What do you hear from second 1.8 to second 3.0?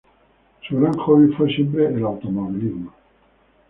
fue al automovilismo.